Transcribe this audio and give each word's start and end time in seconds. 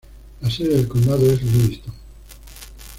La 0.41 0.49
sede 0.49 0.81
de 0.81 0.87
condado 0.87 1.31
es 1.31 1.43
Livingston. 1.43 1.93